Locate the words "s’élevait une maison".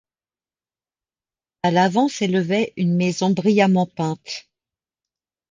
2.07-3.29